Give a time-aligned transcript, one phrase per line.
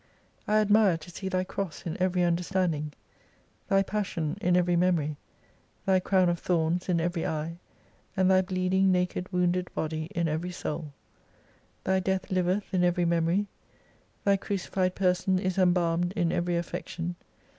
[0.47, 2.91] I admire to see Thy cross in every understanding/
[3.69, 5.15] Thy passion in every memoi7
[5.85, 7.59] Thy crown of thorns in every eye,
[8.17, 10.91] and Thy bleeding naked wounded body in every soul.
[11.83, 13.45] Thy death liveth in every memory,
[14.23, 17.15] Thy crucified person is embalmed in every affection.